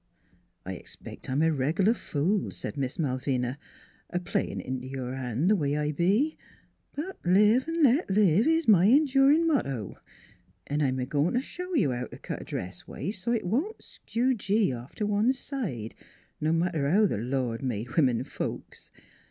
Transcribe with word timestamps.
"I 0.65 0.73
expect 0.73 1.29
I'm 1.29 1.43
a 1.43 1.51
reg'lar 1.53 1.93
fool," 1.93 2.49
said 2.49 2.75
Miss 2.75 2.97
Mal 2.97 3.19
vina," 3.19 3.59
a 4.09 4.19
playin' 4.19 4.59
int' 4.59 4.83
your 4.85 5.13
hand 5.13 5.47
the 5.47 5.55
way 5.55 5.77
I 5.77 5.91
be; 5.91 6.39
but 6.95 7.23
live 7.23 7.65
V 7.65 7.81
let 7.83 8.09
live 8.09 8.47
is 8.47 8.67
my 8.67 8.87
endurin' 8.87 9.45
motto, 9.45 9.99
an' 10.65 10.81
I'm 10.81 10.97
a 10.97 11.05
goin' 11.05 11.35
t' 11.35 11.41
show 11.41 11.75
you 11.75 11.91
how 11.91 12.07
t' 12.07 12.17
cut 12.17 12.41
a 12.41 12.45
dress 12.45 12.87
waist 12.87 13.21
so 13.21 13.31
't 13.31 13.35
it 13.41 13.45
won't 13.45 13.79
skew 13.83 14.33
gee 14.33 14.73
off 14.73 14.95
t' 14.95 15.03
one 15.03 15.33
side, 15.33 15.93
no 16.39 16.51
matter 16.51 16.89
how 16.89 17.05
th' 17.05 17.19
Lord 17.19 17.61
made 17.61 17.95
women 17.95 18.23
folks. 18.23 18.89